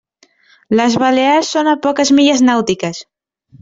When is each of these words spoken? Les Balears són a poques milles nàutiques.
Les 0.79 0.95
Balears 1.03 1.53
són 1.59 1.71
a 1.77 1.79
poques 1.87 2.15
milles 2.19 2.45
nàutiques. 2.53 3.09